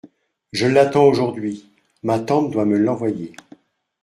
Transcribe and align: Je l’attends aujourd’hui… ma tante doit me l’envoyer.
Je 0.51 0.65
l’attends 0.65 1.03
aujourd’hui… 1.05 1.69
ma 2.01 2.17
tante 2.17 2.49
doit 2.49 2.65
me 2.65 2.75
l’envoyer. 2.75 3.33